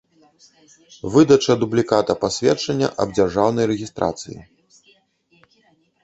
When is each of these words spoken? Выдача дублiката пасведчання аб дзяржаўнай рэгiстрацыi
Выдача 1.15 1.53
дублiката 1.63 2.13
пасведчання 2.23 2.87
аб 3.05 3.13
дзяржаўнай 3.19 3.65
рэгiстрацыi 3.73 4.39